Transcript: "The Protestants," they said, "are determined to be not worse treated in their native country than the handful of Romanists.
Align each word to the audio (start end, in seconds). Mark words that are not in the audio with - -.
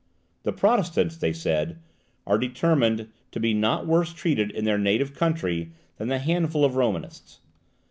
"The 0.41 0.51
Protestants," 0.51 1.15
they 1.15 1.31
said, 1.31 1.77
"are 2.25 2.39
determined 2.39 3.09
to 3.29 3.39
be 3.39 3.53
not 3.53 3.85
worse 3.85 4.13
treated 4.13 4.49
in 4.49 4.65
their 4.65 4.79
native 4.79 5.13
country 5.13 5.73
than 5.97 6.07
the 6.07 6.17
handful 6.17 6.65
of 6.65 6.75
Romanists. 6.75 7.39